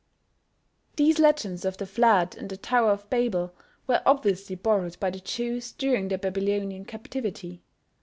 [0.95, 3.53] These legends of the Flood and the Tower of Babel
[3.85, 7.61] were obviously borrowed by the Jews during their Babylonian captivity.